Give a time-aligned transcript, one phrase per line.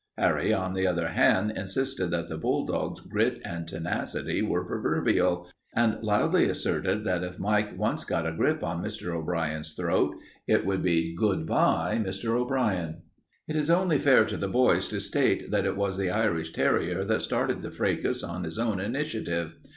[0.17, 6.01] Harry, on the other hand, insisted that the bulldog's grit and tenacity were proverbial, and
[6.03, 9.13] loudly asserted that if Mike once got a grip on Mr.
[9.15, 10.15] O'Brien's throat,
[10.47, 12.31] it would be good by, Mr.
[12.31, 13.03] O'Brien.
[13.47, 17.03] It is only fair to the boys to state that it was the Irish terrier
[17.03, 19.53] that started the fracas on his own initiative.